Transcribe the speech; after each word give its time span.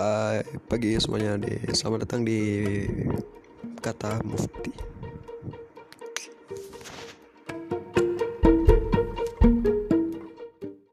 Hai 0.00 0.40
pagi 0.64 0.96
semuanya 0.96 1.36
di 1.36 1.60
selamat 1.76 2.08
datang 2.08 2.24
di 2.24 2.40
kata 3.84 4.24
mufti. 4.24 4.72